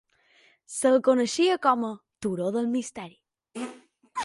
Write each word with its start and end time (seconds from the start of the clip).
Se'l 0.75 0.97
coneixia 1.07 1.59
com 1.67 1.85
a 1.91 1.93
"Turó 2.27 2.49
del 2.57 2.73
misteri". 2.73 3.71